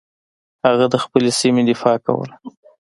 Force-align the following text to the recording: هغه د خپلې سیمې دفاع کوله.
هغه 0.65 0.85
د 0.93 0.95
خپلې 1.03 1.31
سیمې 1.39 1.63
دفاع 1.69 1.97
کوله. 2.05 2.35